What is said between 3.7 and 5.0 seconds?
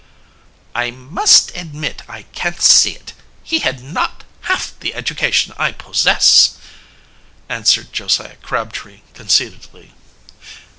not half the